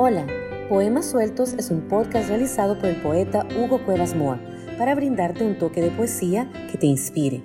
[0.00, 0.28] Hola,
[0.68, 4.38] Poemas Sueltos es un podcast realizado por el poeta Hugo Cuevas Moa
[4.78, 7.42] para brindarte un toque de poesía que te inspire.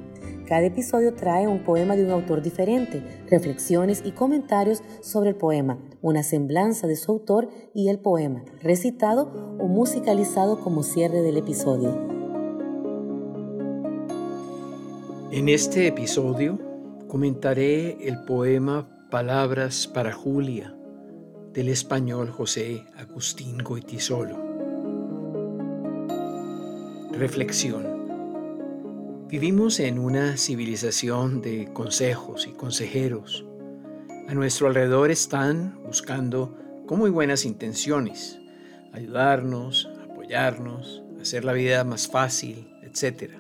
[0.47, 5.79] Cada episodio trae un poema de un autor diferente, reflexiones y comentarios sobre el poema,
[6.03, 12.07] una semblanza de su autor y el poema, recitado o musicalizado como cierre del episodio.
[15.31, 16.59] En este episodio
[17.07, 20.75] comentaré el poema Palabras para Julia
[21.53, 24.35] del español José Agustín Goitisolo.
[27.11, 29.27] Reflexión.
[29.29, 33.45] Vivimos en una civilización de consejos y consejeros.
[34.27, 36.57] A nuestro alrededor están buscando
[36.87, 38.39] con muy buenas intenciones
[38.91, 43.31] ayudarnos, apoyarnos, hacer la vida más fácil, etc.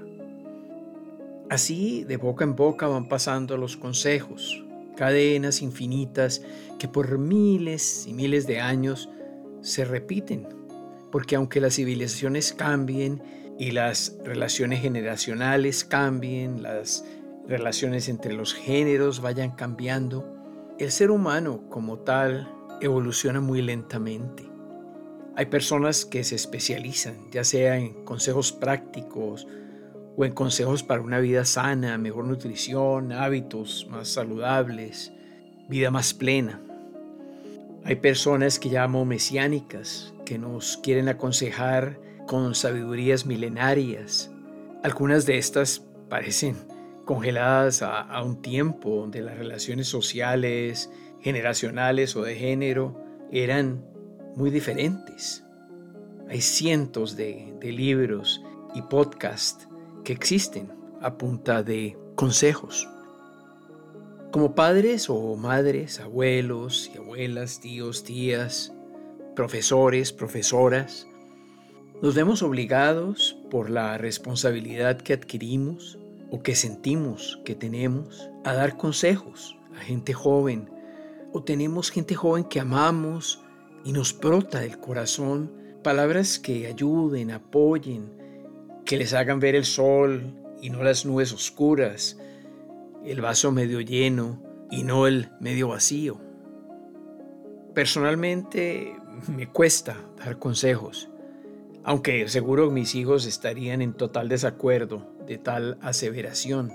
[1.49, 4.63] Así, de boca en boca van pasando los consejos,
[4.95, 6.41] cadenas infinitas
[6.79, 9.09] que por miles y miles de años
[9.61, 10.47] se repiten,
[11.11, 13.21] porque aunque las civilizaciones cambien
[13.57, 17.05] y las relaciones generacionales cambien, las
[17.47, 20.25] relaciones entre los géneros vayan cambiando,
[20.79, 24.49] el ser humano como tal evoluciona muy lentamente.
[25.35, 29.47] Hay personas que se especializan, ya sea en consejos prácticos,
[30.15, 35.11] o en consejos para una vida sana, mejor nutrición, hábitos más saludables,
[35.67, 36.61] vida más plena.
[37.83, 44.31] Hay personas que llamo mesiánicas, que nos quieren aconsejar con sabidurías milenarias.
[44.83, 46.55] Algunas de estas parecen
[47.05, 50.89] congeladas a, un tiempo donde las relaciones sociales,
[51.19, 52.97] generacionales o de género
[53.31, 53.83] eran
[54.35, 55.43] muy diferentes.
[56.29, 58.41] Hay cientos de, de libros
[58.73, 59.67] y podcasts
[60.03, 62.87] que existen a punta de consejos.
[64.31, 68.73] Como padres o madres, abuelos y abuelas, tíos, tías,
[69.35, 71.07] profesores, profesoras,
[72.01, 75.99] nos vemos obligados por la responsabilidad que adquirimos
[76.31, 80.69] o que sentimos que tenemos a dar consejos a gente joven
[81.31, 83.41] o tenemos gente joven que amamos
[83.85, 85.51] y nos brota del corazón
[85.83, 88.22] palabras que ayuden, apoyen,
[88.85, 92.17] que les hagan ver el sol y no las nubes oscuras,
[93.05, 96.19] el vaso medio lleno y no el medio vacío.
[97.73, 98.95] Personalmente
[99.27, 101.09] me cuesta dar consejos,
[101.83, 106.71] aunque seguro mis hijos estarían en total desacuerdo de tal aseveración.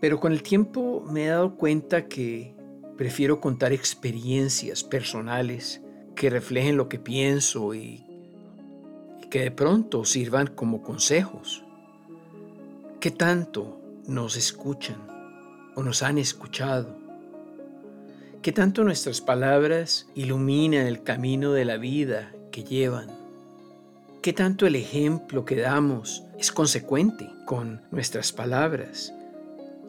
[0.00, 2.54] Pero con el tiempo me he dado cuenta que
[2.96, 5.82] prefiero contar experiencias personales
[6.14, 8.04] que reflejen lo que pienso y
[9.32, 11.64] que de pronto sirvan como consejos.
[13.00, 14.98] ¿Qué tanto nos escuchan
[15.74, 16.98] o nos han escuchado?
[18.42, 23.08] ¿Qué tanto nuestras palabras iluminan el camino de la vida que llevan?
[24.20, 29.14] ¿Qué tanto el ejemplo que damos es consecuente con nuestras palabras,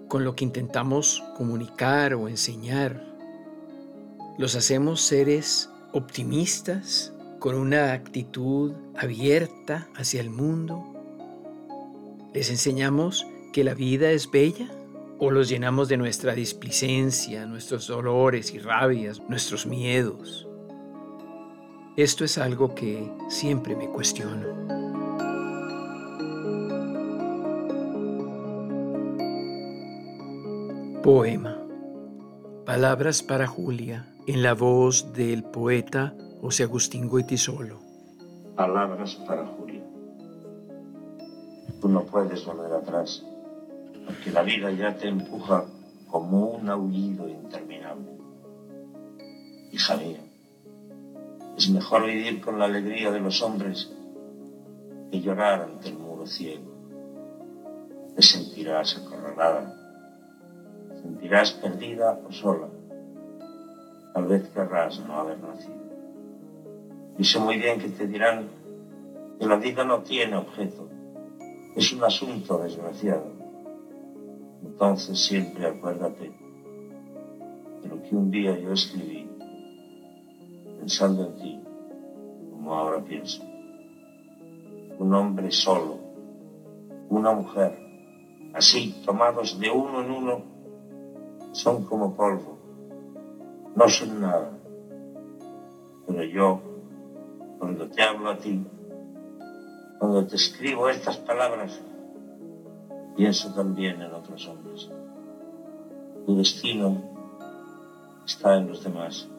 [0.08, 3.04] con lo que intentamos comunicar o enseñar?
[4.38, 7.12] ¿Los hacemos seres optimistas
[7.44, 10.81] con una actitud abierta hacia el mundo?
[12.34, 14.72] ¿Les enseñamos que la vida es bella?
[15.20, 20.48] ¿O los llenamos de nuestra displicencia, nuestros dolores y rabias, nuestros miedos?
[21.98, 24.48] Esto es algo que siempre me cuestiono.
[31.04, 31.58] Poema.
[32.66, 37.80] Palabras para Julia en la voz del poeta José Agustín Goitisolo.
[38.58, 39.81] Palabras para Julia.
[41.80, 43.24] Tú no puedes volver atrás,
[44.06, 45.64] porque la vida ya te empuja
[46.12, 48.12] como un aullido interminable.
[49.72, 50.20] Hija mía,
[51.58, 53.90] es mejor vivir con la alegría de los hombres
[55.12, 56.74] que llorar ante el muro ciego.
[58.18, 59.80] Te sentirás acorralada,
[61.01, 62.68] sentirás perdida o sola.
[64.13, 65.93] Tal vez querrás no haber nacido.
[67.18, 68.48] Y sé muy bien que te dirán
[69.39, 70.89] que la vida no tiene objeto,
[71.75, 73.31] es un asunto desgraciado.
[74.63, 76.31] Entonces siempre acuérdate
[77.81, 79.30] de lo que un día yo escribí,
[80.80, 81.63] pensando en ti,
[82.51, 83.44] como ahora pienso.
[84.98, 86.00] Un hombre solo,
[87.09, 87.77] una mujer,
[88.54, 90.42] así tomados de uno en uno,
[91.51, 92.57] son como polvo,
[93.75, 94.51] no son nada.
[96.07, 96.73] Pero yo
[97.63, 98.62] cuando te hablo a ti,
[99.98, 101.80] cuando te escribo estas palabras,
[103.15, 104.89] pienso también en otros hombres.
[106.25, 107.01] Tu destino
[108.25, 109.30] está en los demás.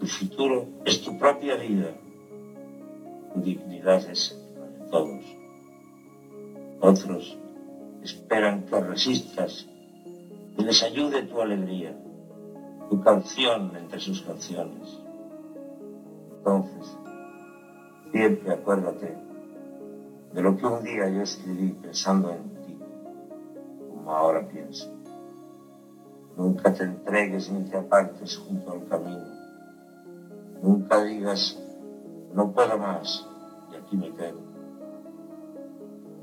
[0.00, 1.90] Tu futuro es tu propia vida.
[3.34, 4.34] Tu dignidad es
[4.78, 5.24] de todos.
[6.80, 7.36] Otros
[8.02, 9.66] esperan que resistas
[10.56, 11.94] y les ayude tu alegría,
[12.88, 14.98] tu canción entre sus canciones.
[16.38, 16.96] Entonces,
[18.12, 19.16] siempre acuérdate
[20.32, 22.78] de lo que un día yo escribí pensando en ti,
[23.88, 24.92] como ahora pienso.
[26.36, 29.24] Nunca te entregues ni te apartes junto al camino.
[30.62, 31.58] Nunca digas,
[32.32, 33.26] no puedo más,
[33.72, 34.38] y aquí me quedo.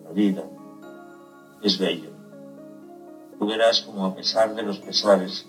[0.04, 0.44] La vida
[1.62, 2.10] es bella.
[3.38, 5.46] Tú verás como a pesar de los pesares,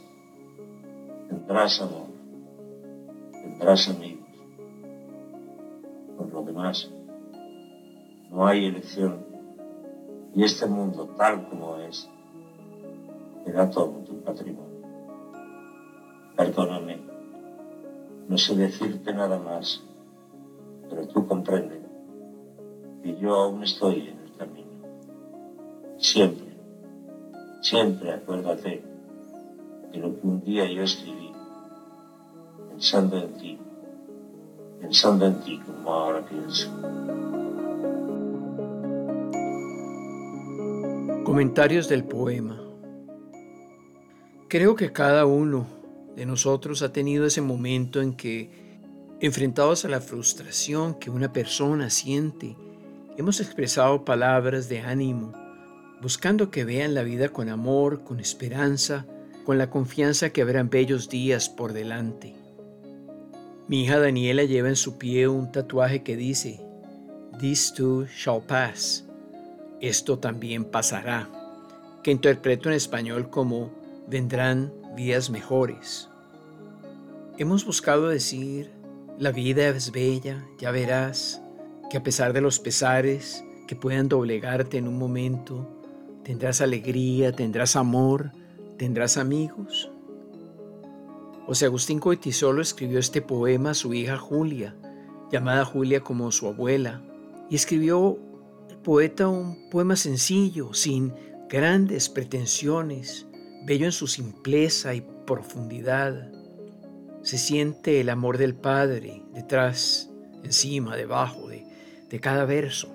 [1.28, 2.08] tendrás amor,
[3.32, 4.15] tendrás amigos.
[8.30, 9.26] No hay elección.
[10.34, 12.08] Y este mundo, tal como es,
[13.44, 14.64] era todo tu patrimonio.
[16.34, 16.98] Perdóname,
[18.28, 19.82] no sé decirte nada más,
[20.88, 21.82] pero tú comprendes
[23.02, 24.70] que yo aún estoy en el camino.
[25.98, 26.56] Siempre,
[27.60, 28.82] siempre acuérdate
[29.92, 31.32] de lo que un día yo escribí,
[32.70, 33.58] pensando en ti,
[41.24, 42.60] Comentarios del poema.
[44.48, 45.66] Creo que cada uno
[46.14, 48.78] de nosotros ha tenido ese momento en que,
[49.20, 52.56] enfrentados a la frustración que una persona siente,
[53.16, 55.32] hemos expresado palabras de ánimo,
[56.00, 59.06] buscando que vean la vida con amor, con esperanza,
[59.44, 62.45] con la confianza que habrán bellos días por delante.
[63.68, 66.60] Mi hija Daniela lleva en su pie un tatuaje que dice,
[67.38, 69.06] This too shall pass
[69.80, 71.28] esto también pasará,
[72.02, 73.70] que interpreto en español como
[74.08, 76.08] vendrán días mejores.
[77.38, 78.70] Hemos buscado decir,
[79.18, 81.42] la vida es bella, ya verás,
[81.90, 85.68] que a pesar de los pesares que puedan doblegarte en un momento,
[86.24, 88.32] tendrás alegría, tendrás amor,
[88.78, 89.90] tendrás amigos.
[91.46, 94.74] José Agustín Coitisolo escribió este poema a su hija Julia,
[95.30, 97.04] llamada Julia como su abuela,
[97.48, 98.18] y escribió
[98.82, 101.14] poeta un poema sencillo, sin
[101.48, 103.28] grandes pretensiones,
[103.64, 106.32] bello en su simpleza y profundidad.
[107.22, 110.10] Se siente el amor del Padre detrás,
[110.42, 111.64] encima, debajo de,
[112.10, 112.92] de cada verso.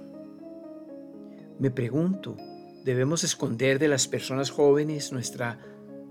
[1.58, 2.36] Me pregunto,
[2.84, 5.58] ¿debemos esconder de las personas jóvenes nuestra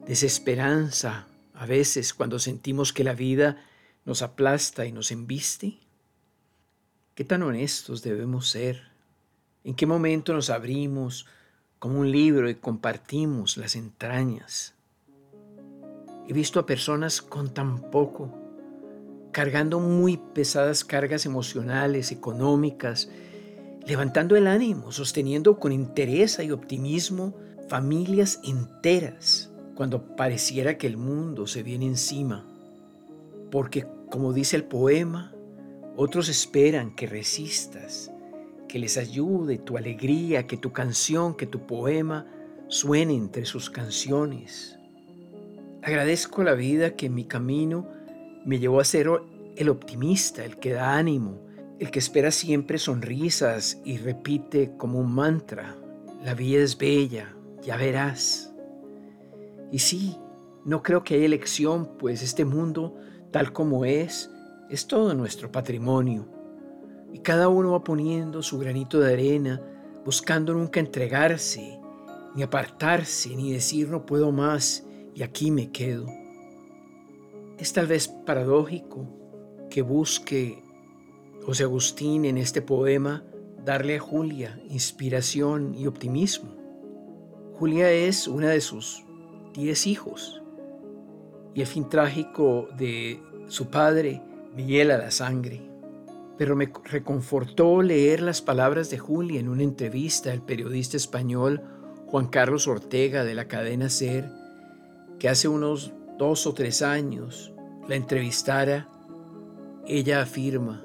[0.07, 1.27] desesperanza
[1.61, 3.63] a veces cuando sentimos que la vida
[4.07, 5.77] nos aplasta y nos embiste?
[7.15, 8.81] ¿Qué tan honestos debemos ser?
[9.63, 11.27] ¿En qué momento nos abrimos
[11.79, 14.73] como un libro y compartimos las entrañas?
[16.27, 18.33] He visto a personas con tan poco,
[19.31, 23.11] cargando muy pesadas cargas emocionales, económicas,
[23.87, 27.35] levantando el ánimo, sosteniendo con interés y optimismo
[27.69, 29.50] familias enteras,
[29.81, 32.45] cuando pareciera que el mundo se viene encima.
[33.51, 35.33] Porque, como dice el poema,
[35.97, 38.13] otros esperan que resistas
[38.69, 42.27] que les ayude tu alegría, que tu canción, que tu poema
[42.69, 44.79] suene entre sus canciones.
[45.83, 47.89] Agradezco la vida que en mi camino
[48.45, 49.09] me llevó a ser
[49.57, 51.41] el optimista, el que da ánimo,
[51.79, 55.75] el que espera siempre sonrisas y repite como un mantra,
[56.23, 58.50] la vida es bella, ya verás.
[59.71, 60.17] Y sí,
[60.65, 62.97] no creo que haya elección, pues este mundo,
[63.31, 64.31] tal como es,
[64.69, 66.41] es todo nuestro patrimonio
[67.13, 69.61] y cada uno va poniendo su granito de arena,
[70.05, 71.81] buscando nunca entregarse,
[72.35, 76.07] ni apartarse, ni decir no puedo más y aquí me quedo.
[77.59, 79.07] Es tal vez paradójico
[79.69, 80.63] que busque
[81.45, 83.25] José Agustín en este poema
[83.65, 86.57] darle a Julia inspiración y optimismo.
[87.55, 89.05] Julia es una de sus
[89.55, 90.43] diez hijos
[91.55, 94.23] y el fin trágico de su padre
[94.55, 95.71] me hiela la sangre
[96.41, 101.61] pero me reconfortó leer las palabras de Julia en una entrevista al periodista español
[102.07, 104.33] Juan Carlos Ortega de la cadena Ser,
[105.19, 107.53] que hace unos dos o tres años
[107.87, 108.89] la entrevistara.
[109.87, 110.83] Ella afirma,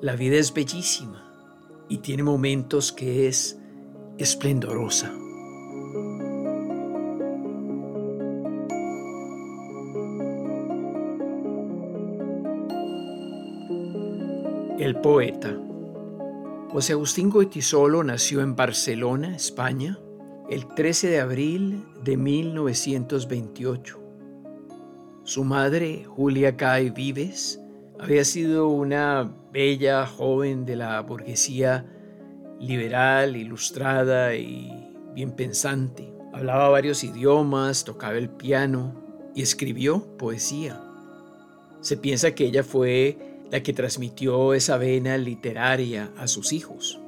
[0.00, 1.28] la vida es bellísima
[1.88, 3.58] y tiene momentos que es
[4.18, 5.12] esplendorosa.
[14.82, 15.56] El poeta.
[16.70, 19.96] José Agustín Goitisolo nació en Barcelona, España,
[20.50, 24.00] el 13 de abril de 1928.
[25.22, 27.60] Su madre, Julia Gay Vives,
[28.00, 31.86] Había sido una bella joven de la burguesía
[32.58, 36.12] liberal, ilustrada y bien pensante.
[36.32, 39.00] Hablaba varios idiomas, tocaba el piano
[39.32, 40.82] y escribió poesía.
[41.80, 46.98] Se piensa que ella fue la que transmitió esa vena literaria a sus hijos.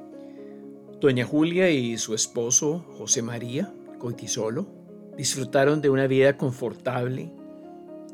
[1.01, 4.67] Doña Julia y su esposo, José María Coitisolo,
[5.17, 7.31] disfrutaron de una vida confortable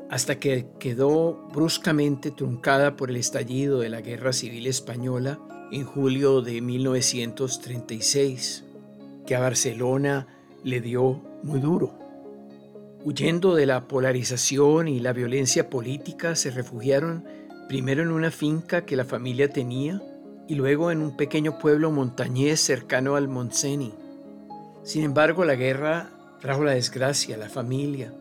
[0.08, 5.38] hasta que quedó bruscamente truncada por el estallido de la Guerra Civil Española
[5.70, 8.64] en julio de 1936,
[9.26, 10.26] que a Barcelona
[10.64, 11.98] le dio muy duro.
[13.04, 17.24] Huyendo de la polarización y la violencia política, se refugiaron
[17.72, 19.98] primero en una finca que la familia tenía
[20.46, 23.94] y luego en un pequeño pueblo montañés cercano al Montseny.
[24.82, 26.10] Sin embargo, la guerra
[26.42, 28.12] trajo la desgracia a la familia,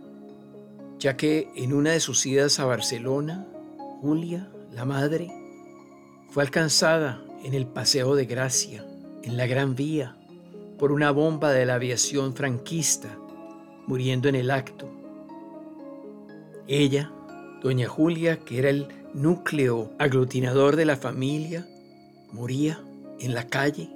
[1.00, 3.46] ya que en una de sus idas a Barcelona,
[4.00, 5.29] Julia, la madre,
[6.29, 8.86] fue alcanzada en el Paseo de Gracia,
[9.22, 10.15] en la Gran Vía,
[10.79, 13.17] por una bomba de la aviación franquista,
[13.86, 14.89] muriendo en el acto.
[16.70, 17.12] Ella,
[17.62, 21.68] doña Julia, que era el núcleo aglutinador de la familia,
[22.32, 22.84] moría
[23.20, 23.89] en la calle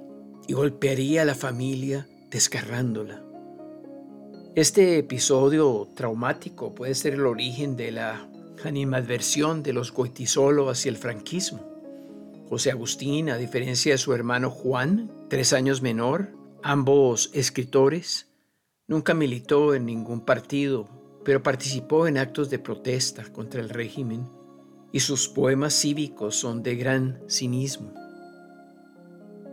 [0.46, 3.22] y golpearía a la familia desgarrándola.
[4.54, 8.28] Este episodio traumático puede ser el origen de la
[8.64, 11.60] animadversión de los Goitisolo hacia el franquismo.
[12.48, 16.36] José Agustín, a diferencia de su hermano Juan, tres años menor,
[16.68, 18.26] Ambos escritores
[18.88, 20.88] nunca militó en ningún partido,
[21.24, 24.28] pero participó en actos de protesta contra el régimen
[24.92, 27.92] y sus poemas cívicos son de gran cinismo.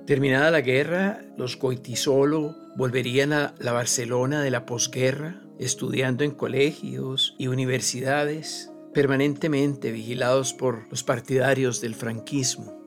[0.05, 7.35] Terminada la guerra, los Goitisolo volverían a la Barcelona de la posguerra, estudiando en colegios
[7.37, 12.79] y universidades, permanentemente vigilados por los partidarios del franquismo.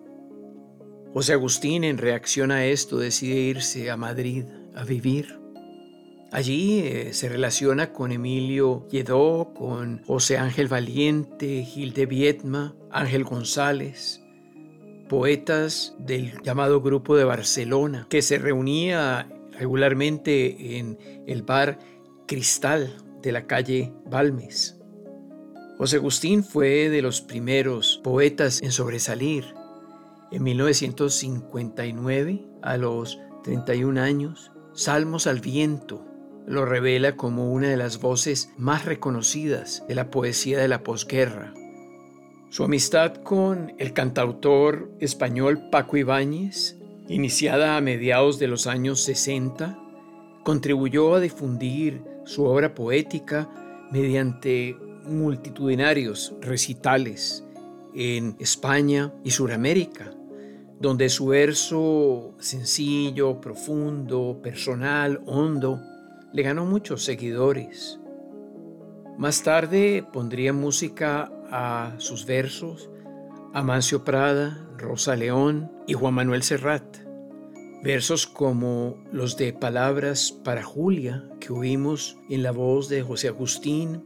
[1.15, 5.41] José Agustín, en reacción a esto, decide irse a Madrid a vivir.
[6.33, 13.23] Allí eh, se relaciona con Emilio Lledó, con José Ángel Valiente, Gil de Viedma, Ángel
[13.23, 14.23] González,
[15.09, 21.79] poetas del llamado Grupo de Barcelona, que se reunía regularmente en el bar
[22.27, 24.81] Cristal de la calle Balmes.
[25.79, 29.45] José Agustín fue de los primeros poetas en sobresalir
[30.33, 36.16] en 1959, a los 31 años, Salmos al Viento
[36.47, 41.53] lo revela como una de las voces más reconocidas de la poesía de la posguerra.
[42.51, 46.77] Su amistad con el cantautor español Paco Ibáñez,
[47.09, 49.77] iniciada a mediados de los años 60,
[50.45, 53.51] contribuyó a difundir su obra poética
[53.91, 57.45] mediante multitudinarios recitales
[57.95, 60.13] en España y Suramérica,
[60.79, 65.81] donde su verso sencillo, profundo, personal, hondo,
[66.33, 68.01] le ganó muchos seguidores.
[69.19, 72.91] Más tarde pondría música a sus versos
[73.57, 76.99] Amancio Prada, Rosa León y Juan Manuel Serrat.
[77.83, 84.05] Versos como los de Palabras para Julia, que oímos en la voz de José Agustín,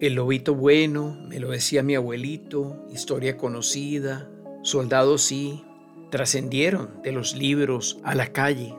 [0.00, 4.30] El Lobito Bueno, me lo decía mi abuelito, Historia Conocida,
[4.62, 5.62] Soldado Sí,
[6.10, 8.74] trascendieron de los libros a la calle.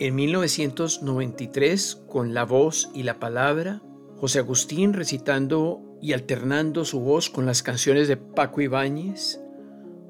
[0.00, 3.80] En 1993, con la voz y la palabra,
[4.16, 9.40] José Agustín recitando y alternando su voz con las canciones de Paco Ibáñez,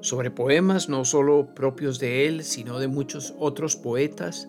[0.01, 4.47] sobre poemas no solo propios de él, sino de muchos otros poetas,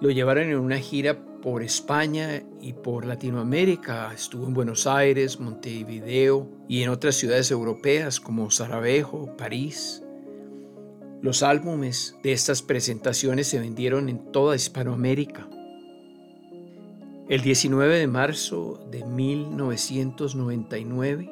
[0.00, 4.12] lo llevaron en una gira por España y por Latinoamérica.
[4.14, 10.01] Estuvo en Buenos Aires, Montevideo y en otras ciudades europeas como Sarajevo, París.
[11.22, 15.46] Los álbumes de estas presentaciones se vendieron en toda Hispanoamérica.
[17.28, 21.30] El 19 de marzo de 1999,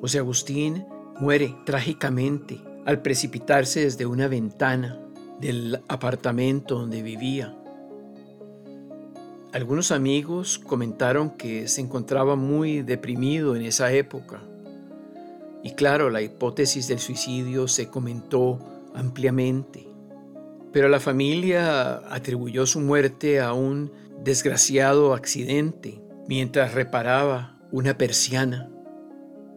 [0.00, 0.86] José Agustín
[1.18, 5.00] muere trágicamente al precipitarse desde una ventana
[5.40, 7.56] del apartamento donde vivía.
[9.52, 14.44] Algunos amigos comentaron que se encontraba muy deprimido en esa época.
[15.64, 18.60] Y claro, la hipótesis del suicidio se comentó
[18.96, 19.86] ampliamente.
[20.72, 23.92] Pero la familia atribuyó su muerte a un
[24.24, 28.70] desgraciado accidente mientras reparaba una persiana.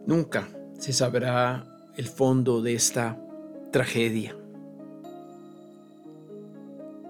[0.06, 1.66] Nunca se sabrá
[1.96, 3.20] el fondo de esta
[3.72, 4.36] tragedia.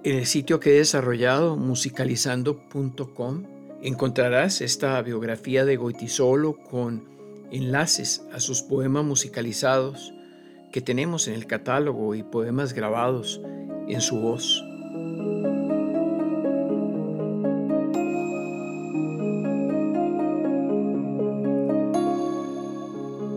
[0.03, 3.43] En el sitio que he desarrollado, musicalizando.com,
[3.83, 7.09] encontrarás esta biografía de Goitisolo con
[7.51, 10.15] enlaces a sus poemas musicalizados
[10.71, 13.41] que tenemos en el catálogo y poemas grabados
[13.89, 14.65] en su voz.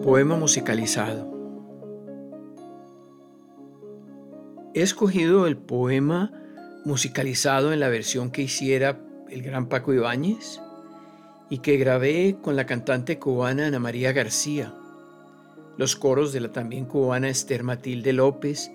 [0.04, 1.32] Poema musicalizado.
[4.75, 6.32] He escogido el poema
[6.84, 9.00] musicalizado en la versión que hiciera
[9.30, 10.60] el gran Paco Ibáñez
[11.50, 14.74] y que grabé con la cantante cubana Ana María García,
[15.77, 18.72] los coros de la también cubana Esther Matilde López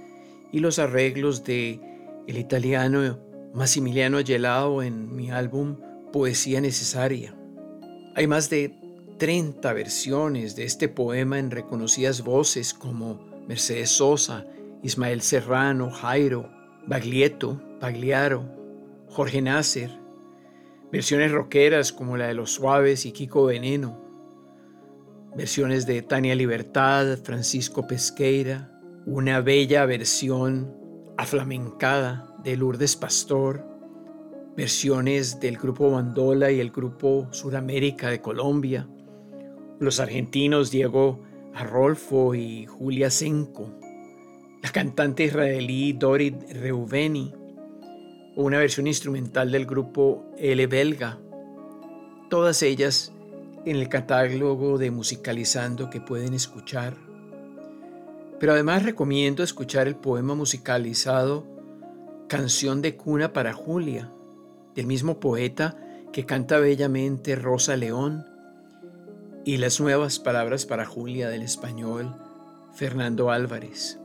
[0.53, 1.81] y los arreglos de
[2.27, 3.19] el italiano
[3.55, 5.77] Massimiliano Gelao en mi álbum
[6.13, 7.35] Poesía Necesaria.
[8.15, 8.75] Hay más de
[9.19, 14.47] 30 versiones de este poema en reconocidas voces como Mercedes Sosa,
[14.83, 16.51] Ismael Serrano, Jairo,
[16.87, 18.45] Baglietto, Pagliaro,
[19.09, 19.91] Jorge Nasser,
[20.93, 24.08] versiones rockeras como la de Los Suaves y Kiko Veneno,
[25.39, 28.73] versiones de Tania Libertad, Francisco Pesqueira,
[29.07, 30.75] una bella versión
[31.17, 33.65] aflamencada de Lourdes Pastor,
[34.57, 38.89] versiones del grupo Bandola y el grupo Suramérica de Colombia,
[39.79, 41.21] los argentinos Diego
[41.55, 43.79] Arrolfo y Julia Senco,
[44.61, 47.33] la cantante israelí Dorit Reuveni,
[48.35, 51.21] una versión instrumental del grupo L Belga,
[52.29, 53.13] todas ellas
[53.65, 56.95] en el catálogo de musicalizando que pueden escuchar.
[58.39, 61.47] Pero además recomiendo escuchar el poema musicalizado
[62.29, 64.13] Canción de cuna para Julia,
[64.75, 65.79] del mismo poeta
[66.13, 68.27] que canta bellamente Rosa León
[69.45, 72.15] y las nuevas palabras para Julia del español
[72.75, 73.99] Fernando Álvarez.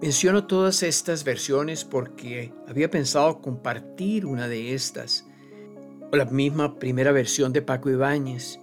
[0.00, 5.26] Menciono todas estas versiones porque había pensado compartir una de estas,
[6.18, 8.58] la misma primera versión de Paco Ibáñez,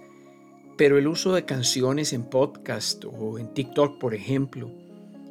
[0.76, 4.70] pero el uso de canciones en podcast o en TikTok, por ejemplo,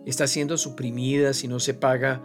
[0.06, 2.22] está siendo suprimida si no se paga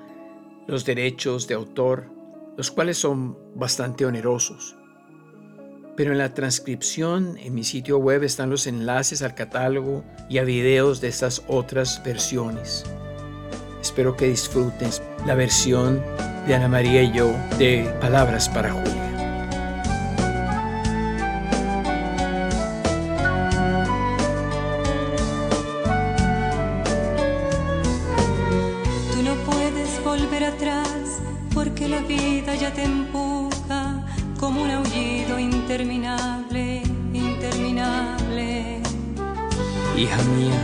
[0.67, 2.11] los derechos de autor,
[2.57, 4.77] los cuales son bastante onerosos
[5.97, 10.45] pero en la transcripción en mi sitio web están los enlaces al catálogo y a
[10.45, 12.85] videos de estas otras versiones.
[13.81, 14.91] Espero que disfruten
[15.27, 16.03] la versión
[16.47, 19.04] de Ana María y yo de Palabras para Julia.
[32.75, 34.05] Te empuja
[34.39, 36.83] como un aullido interminable,
[37.13, 38.81] interminable.
[39.97, 40.61] Hija mía,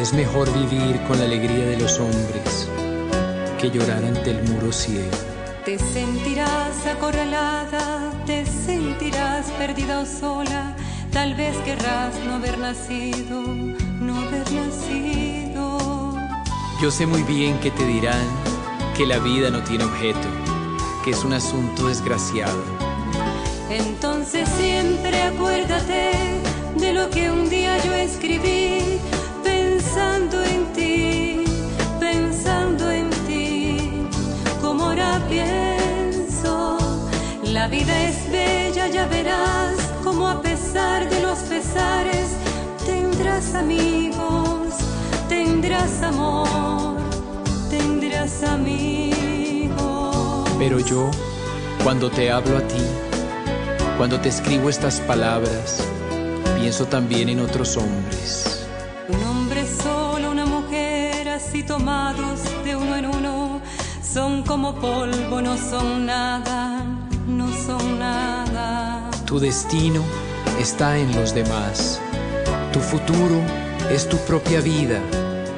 [0.00, 2.68] es mejor vivir con la alegría de los hombres
[3.60, 5.10] que llorar ante el muro ciego.
[5.64, 10.76] Te sentirás acorralada, te sentirás perdida o sola.
[11.12, 13.42] Tal vez querrás no haber nacido,
[14.00, 16.16] no haber nacido.
[16.80, 18.26] Yo sé muy bien que te dirán
[18.96, 20.41] que la vida no tiene objeto
[21.04, 22.62] que es un asunto desgraciado.
[23.70, 26.12] Entonces siempre acuérdate
[26.76, 28.98] de lo que un día yo escribí,
[29.42, 31.44] pensando en ti,
[31.98, 34.06] pensando en ti,
[34.60, 36.78] como ahora pienso.
[37.44, 42.36] La vida es bella, ya verás, como a pesar de los pesares,
[42.86, 44.74] tendrás amigos,
[45.28, 46.96] tendrás amor,
[47.70, 49.11] tendrás amigos.
[50.64, 51.10] Pero yo,
[51.82, 52.84] cuando te hablo a ti,
[53.96, 55.84] cuando te escribo estas palabras,
[56.56, 58.64] pienso también en otros hombres.
[59.08, 63.60] Un hombre solo, una mujer, así tomados de uno en uno,
[64.08, 66.84] son como polvo, no son nada,
[67.26, 69.10] no son nada.
[69.26, 70.00] Tu destino
[70.60, 72.00] está en los demás.
[72.72, 73.40] Tu futuro
[73.90, 75.00] es tu propia vida.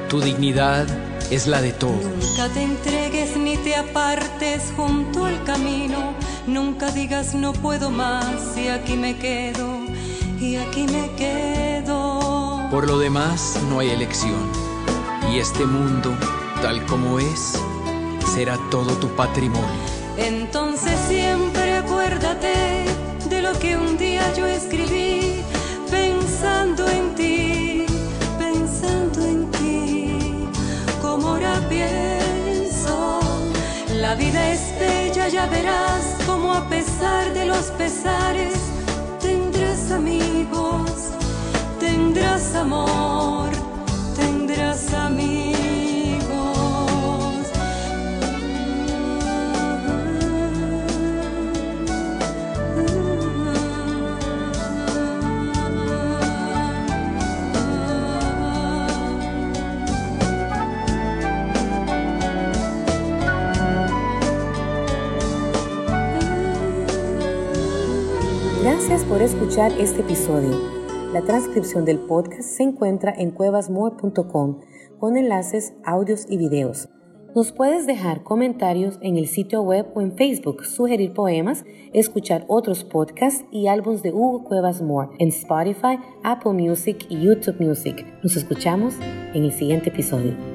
[0.08, 0.86] Tu dignidad
[1.30, 2.04] es la de todos.
[2.04, 6.14] Nunca te entregues ni te apartes junto al camino.
[6.46, 9.78] Nunca digas no puedo más y aquí me quedo,
[10.38, 12.68] y aquí me quedo.
[12.70, 14.50] Por lo demás no hay elección.
[15.32, 16.14] Y este mundo,
[16.60, 17.58] tal como es,
[18.34, 19.68] será todo tu patrimonio.
[20.16, 22.84] Entonces siempre acuérdate
[23.28, 25.40] de lo que un día yo escribí,
[25.90, 27.63] pensando en ti,
[31.74, 33.20] pienso.
[34.00, 38.54] La vida es bella, ya verás como a pesar de los pesares,
[39.20, 40.90] tendrás amigos,
[41.80, 43.50] tendrás amor,
[44.16, 45.53] tendrás amigos.
[68.86, 70.60] Gracias por escuchar este episodio.
[71.14, 74.60] La transcripción del podcast se encuentra en cuevasmore.com
[75.00, 76.90] con enlaces, audios y videos.
[77.34, 82.84] Nos puedes dejar comentarios en el sitio web o en Facebook, sugerir poemas, escuchar otros
[82.84, 88.04] podcasts y álbumes de Hugo Cuevas Moore en Spotify, Apple Music y YouTube Music.
[88.22, 88.96] Nos escuchamos
[89.32, 90.53] en el siguiente episodio.